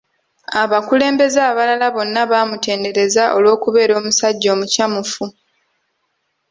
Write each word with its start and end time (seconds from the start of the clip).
Abakulembeze 0.61 1.39
abalala 1.49 1.87
bonna 1.95 2.21
bamutenderezza 2.31 3.23
olw'okubeera 3.37 3.93
omusajja 3.99 4.47
omukyamufu. 4.55 5.23